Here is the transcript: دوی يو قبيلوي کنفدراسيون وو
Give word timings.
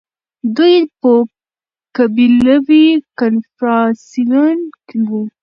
دوی 0.55 0.73
يو 1.03 1.13
قبيلوي 1.95 2.85
کنفدراسيون 3.19 4.57
وو 5.07 5.21